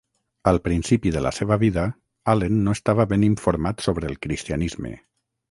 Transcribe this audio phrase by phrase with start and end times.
[0.51, 1.83] Al principi de la seva vida,
[2.33, 4.97] Allen no estava ben informat sobre el cristianisme.